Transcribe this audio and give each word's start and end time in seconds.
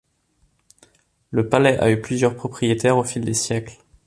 Le 1.29 1.47
palais 1.47 1.77
a 1.79 1.91
eu 1.91 2.01
plusieurs 2.01 2.33
propriétaires 2.35 2.97
au 2.97 3.03
fil 3.03 3.23
des 3.23 3.35
siècles. 3.35 3.77